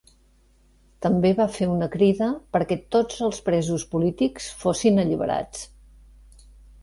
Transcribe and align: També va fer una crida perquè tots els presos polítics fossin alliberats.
També 1.05 1.31
va 1.39 1.45
fer 1.57 1.65
una 1.73 1.89
crida 1.95 2.29
perquè 2.55 2.77
tots 2.95 3.21
els 3.27 3.41
presos 3.49 3.85
polítics 3.93 4.47
fossin 4.63 5.03
alliberats. 5.03 5.67